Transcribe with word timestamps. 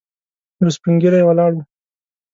یو 0.59 0.69
سپين 0.75 0.93
ږيری 1.01 1.21
ولاړ 1.25 1.51
و. 1.55 1.59